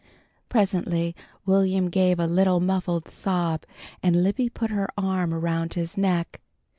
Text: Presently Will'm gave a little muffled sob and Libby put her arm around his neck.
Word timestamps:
Presently 0.49 1.15
Will'm 1.45 1.91
gave 1.91 2.19
a 2.19 2.25
little 2.25 2.59
muffled 2.59 3.07
sob 3.07 3.65
and 4.01 4.23
Libby 4.23 4.49
put 4.49 4.71
her 4.71 4.89
arm 4.97 5.31
around 5.31 5.75
his 5.75 5.95
neck. 5.95 6.41